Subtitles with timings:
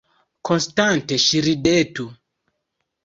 [0.49, 2.09] Konstante ŝi ridetu!